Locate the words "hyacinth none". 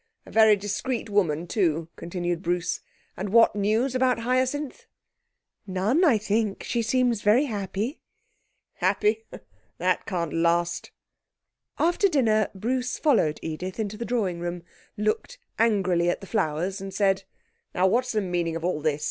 4.21-6.03